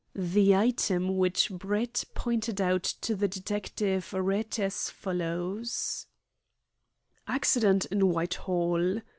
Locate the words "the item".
0.15-1.15